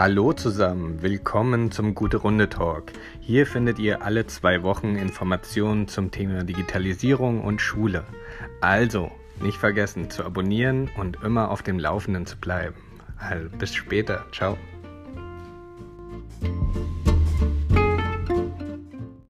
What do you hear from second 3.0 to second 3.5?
Hier